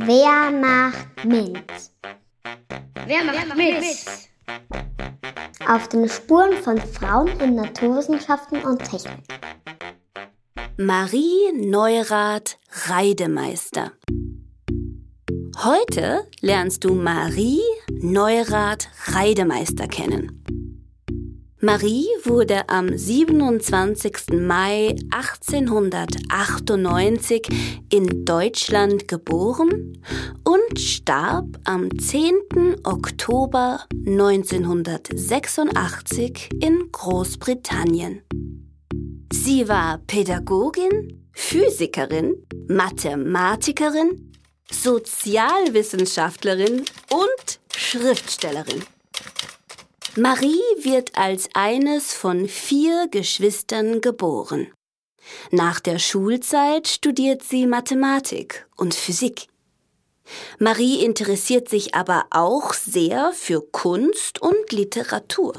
Wer 0.00 0.52
macht 0.52 1.24
mit? 1.24 1.64
Wer 3.04 3.24
macht 3.24 3.56
mit? 3.56 3.84
Auf 5.68 5.88
den 5.88 6.08
Spuren 6.08 6.52
von 6.62 6.78
Frauen 6.78 7.28
in 7.40 7.56
Naturwissenschaften 7.56 8.62
und 8.62 8.78
Technik. 8.78 9.24
Marie 10.76 11.52
Neurath 11.52 12.58
Reidemeister. 12.86 13.92
Heute 15.64 16.28
lernst 16.40 16.84
du 16.84 16.94
Marie 16.94 17.60
Neurath 17.90 18.88
Reidemeister 19.06 19.88
kennen. 19.88 20.44
Marie 21.60 22.06
wurde 22.22 22.68
am 22.68 22.96
27. 22.96 24.34
Mai 24.34 24.94
1898 25.10 27.48
in 27.90 28.24
Deutschland 28.24 29.08
geboren 29.08 30.00
und 30.44 30.78
starb 30.78 31.58
am 31.64 31.98
10. 31.98 32.76
Oktober 32.84 33.80
1986 34.06 36.50
in 36.60 36.92
Großbritannien. 36.92 38.22
Sie 39.32 39.66
war 39.66 39.98
Pädagogin, 40.06 41.28
Physikerin, 41.32 42.36
Mathematikerin, 42.68 44.32
Sozialwissenschaftlerin 44.70 46.84
und 47.10 47.58
Schriftstellerin. 47.76 48.84
Marie 50.16 50.62
wird 50.90 51.16
als 51.18 51.50
eines 51.52 52.14
von 52.14 52.48
vier 52.48 53.08
Geschwistern 53.10 54.00
geboren. 54.00 54.68
Nach 55.50 55.80
der 55.80 55.98
Schulzeit 55.98 56.88
studiert 56.88 57.42
sie 57.42 57.66
Mathematik 57.66 58.66
und 58.74 58.94
Physik. 58.94 59.48
Marie 60.58 61.04
interessiert 61.04 61.68
sich 61.68 61.94
aber 61.94 62.24
auch 62.30 62.72
sehr 62.72 63.32
für 63.34 63.60
Kunst 63.60 64.40
und 64.40 64.72
Literatur. 64.72 65.52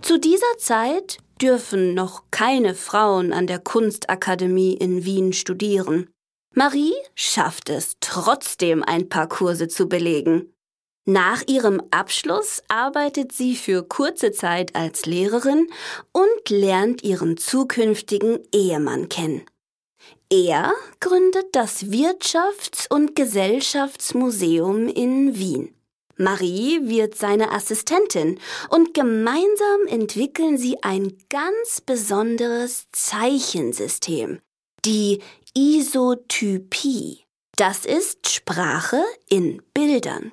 Zu 0.00 0.18
dieser 0.18 0.56
Zeit 0.58 1.18
dürfen 1.40 1.92
noch 1.92 2.24
keine 2.30 2.74
Frauen 2.74 3.34
an 3.34 3.46
der 3.46 3.58
Kunstakademie 3.58 4.72
in 4.74 5.04
Wien 5.04 5.34
studieren. 5.34 6.08
Marie 6.54 6.94
schafft 7.14 7.68
es 7.68 7.96
trotzdem 8.00 8.82
ein 8.82 9.10
paar 9.10 9.28
Kurse 9.28 9.68
zu 9.68 9.86
belegen. 9.86 10.54
Nach 11.04 11.42
ihrem 11.48 11.82
Abschluss 11.90 12.62
arbeitet 12.68 13.32
sie 13.32 13.56
für 13.56 13.82
kurze 13.82 14.30
Zeit 14.30 14.76
als 14.76 15.04
Lehrerin 15.04 15.66
und 16.12 16.48
lernt 16.48 17.02
ihren 17.02 17.36
zukünftigen 17.36 18.38
Ehemann 18.52 19.08
kennen. 19.08 19.42
Er 20.30 20.72
gründet 21.00 21.46
das 21.52 21.86
Wirtschafts- 21.86 22.88
und 22.88 23.16
Gesellschaftsmuseum 23.16 24.88
in 24.88 25.36
Wien. 25.36 25.74
Marie 26.16 26.88
wird 26.88 27.16
seine 27.16 27.50
Assistentin 27.50 28.38
und 28.70 28.94
gemeinsam 28.94 29.86
entwickeln 29.88 30.56
sie 30.56 30.82
ein 30.82 31.18
ganz 31.28 31.80
besonderes 31.80 32.86
Zeichensystem, 32.92 34.40
die 34.84 35.20
Isotypie. 35.54 37.24
Das 37.56 37.84
ist 37.86 38.28
Sprache 38.28 39.02
in 39.28 39.62
Bildern. 39.74 40.32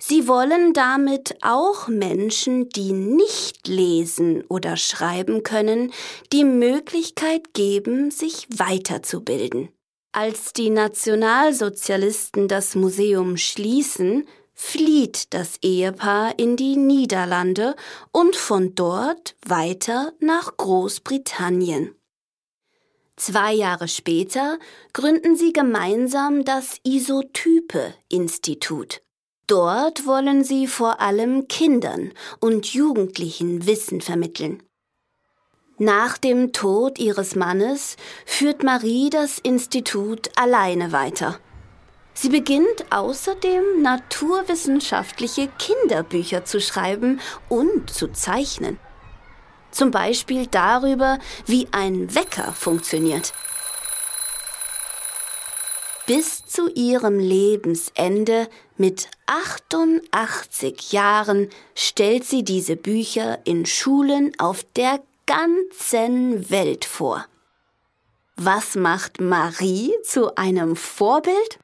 Sie 0.00 0.28
wollen 0.28 0.72
damit 0.74 1.36
auch 1.42 1.88
Menschen, 1.88 2.68
die 2.68 2.92
nicht 2.92 3.66
lesen 3.66 4.44
oder 4.48 4.76
schreiben 4.76 5.42
können, 5.42 5.92
die 6.32 6.44
Möglichkeit 6.44 7.52
geben, 7.52 8.12
sich 8.12 8.46
weiterzubilden. 8.56 9.70
Als 10.12 10.52
die 10.52 10.70
Nationalsozialisten 10.70 12.46
das 12.46 12.76
Museum 12.76 13.36
schließen, 13.36 14.26
flieht 14.54 15.34
das 15.34 15.56
Ehepaar 15.62 16.38
in 16.38 16.56
die 16.56 16.76
Niederlande 16.76 17.74
und 18.12 18.36
von 18.36 18.74
dort 18.74 19.36
weiter 19.46 20.12
nach 20.20 20.56
Großbritannien. 20.56 21.94
Zwei 23.16 23.52
Jahre 23.52 23.88
später 23.88 24.58
gründen 24.92 25.36
sie 25.36 25.52
gemeinsam 25.52 26.44
das 26.44 26.78
Isotype 26.84 27.94
Institut. 28.08 29.02
Dort 29.48 30.06
wollen 30.06 30.44
sie 30.44 30.66
vor 30.66 31.00
allem 31.00 31.48
Kindern 31.48 32.12
und 32.38 32.66
Jugendlichen 32.74 33.66
Wissen 33.66 34.02
vermitteln. 34.02 34.62
Nach 35.78 36.18
dem 36.18 36.52
Tod 36.52 36.98
ihres 36.98 37.34
Mannes 37.34 37.96
führt 38.26 38.62
Marie 38.62 39.08
das 39.08 39.38
Institut 39.38 40.28
alleine 40.36 40.92
weiter. 40.92 41.40
Sie 42.12 42.28
beginnt 42.28 42.84
außerdem 42.90 43.80
naturwissenschaftliche 43.80 45.48
Kinderbücher 45.58 46.44
zu 46.44 46.60
schreiben 46.60 47.18
und 47.48 47.88
zu 47.88 48.08
zeichnen. 48.08 48.78
Zum 49.70 49.90
Beispiel 49.90 50.46
darüber, 50.46 51.20
wie 51.46 51.68
ein 51.70 52.14
Wecker 52.14 52.52
funktioniert. 52.52 53.32
Bis 56.08 56.46
zu 56.46 56.70
ihrem 56.70 57.18
Lebensende 57.18 58.48
mit 58.78 59.10
88 59.26 60.92
Jahren 60.92 61.50
stellt 61.74 62.24
sie 62.24 62.42
diese 62.42 62.76
Bücher 62.76 63.40
in 63.44 63.66
Schulen 63.66 64.32
auf 64.38 64.64
der 64.74 65.02
ganzen 65.26 66.48
Welt 66.48 66.86
vor. 66.86 67.26
Was 68.36 68.74
macht 68.74 69.20
Marie 69.20 69.92
zu 70.02 70.34
einem 70.34 70.76
Vorbild? 70.76 71.58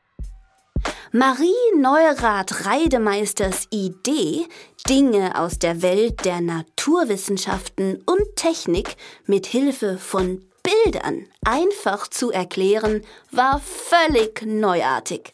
Marie 1.11 1.55
Neurath 1.79 2.67
Reidemeisters 2.67 3.67
Idee, 3.71 4.47
Dinge 4.87 5.41
aus 5.41 5.59
der 5.59 5.81
Welt 5.81 6.27
der 6.27 6.43
Naturwissenschaften 6.43 8.03
und 8.05 8.37
Technik 8.37 8.97
mit 9.25 9.47
Hilfe 9.47 9.97
von 9.97 10.45
Bildern 10.85 11.27
einfach 11.45 12.09
zu 12.09 12.31
erklären, 12.31 13.03
war 13.31 13.61
völlig 13.61 14.43
neuartig. 14.45 15.33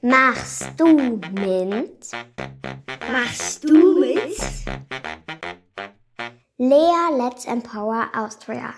Machst 0.00 0.68
du 0.76 1.20
mit? 1.32 2.10
Machst 3.10 3.64
du 3.64 4.00
mit? 4.00 4.38
Lea 6.58 7.16
Let's 7.16 7.46
Empower 7.46 8.08
Austria. 8.14 8.74